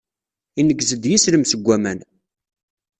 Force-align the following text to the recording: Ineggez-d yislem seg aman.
Ineggez-d 0.59 1.03
yislem 1.11 1.43
seg 1.51 1.65
aman. 1.75 1.99